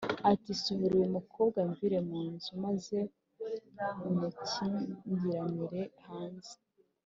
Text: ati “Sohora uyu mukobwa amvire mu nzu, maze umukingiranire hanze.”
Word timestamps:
ati 0.31 0.51
“Sohora 0.61 0.93
uyu 0.97 1.13
mukobwa 1.17 1.57
amvire 1.65 1.97
mu 2.09 2.19
nzu, 2.31 2.51
maze 2.65 2.97
umukingiranire 4.07 5.81
hanze.” 6.07 6.53